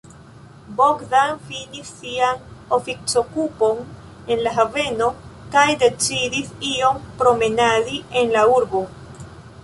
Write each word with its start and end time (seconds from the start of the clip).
Bogdan 0.77 1.33
finis 1.49 1.89
sian 1.97 2.39
oficokupon 2.77 3.83
en 4.35 4.41
la 4.47 4.53
haveno 4.55 5.09
kaj 5.57 5.65
decidis 5.83 6.49
iom 6.71 7.03
promenadi 7.21 7.99
en 8.23 8.33
la 8.37 8.47
urbo. 8.55 8.83